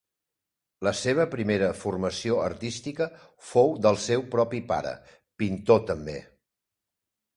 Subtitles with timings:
[0.85, 3.09] La seva primera formació artística
[3.53, 4.95] fou del seu propi pare,
[5.43, 6.17] pintor també.